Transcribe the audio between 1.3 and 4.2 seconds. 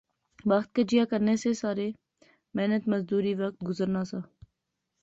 سے سارے، محنت مزدوری، وقت گزرنا سا